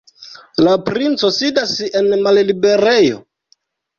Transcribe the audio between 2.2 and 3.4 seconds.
malliberejo?